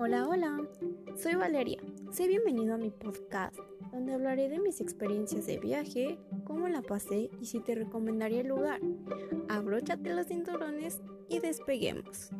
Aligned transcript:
Hola, 0.00 0.28
hola, 0.28 0.60
soy 1.16 1.34
Valeria. 1.34 1.82
Sé 2.12 2.28
bienvenido 2.28 2.74
a 2.74 2.78
mi 2.78 2.88
podcast, 2.88 3.58
donde 3.90 4.14
hablaré 4.14 4.48
de 4.48 4.60
mis 4.60 4.80
experiencias 4.80 5.46
de 5.46 5.58
viaje, 5.58 6.20
cómo 6.44 6.68
la 6.68 6.82
pasé 6.82 7.30
y 7.40 7.46
si 7.46 7.58
te 7.58 7.74
recomendaría 7.74 8.42
el 8.42 8.46
lugar. 8.46 8.80
Abróchate 9.48 10.14
los 10.14 10.28
cinturones 10.28 11.02
y 11.28 11.40
despeguemos. 11.40 12.30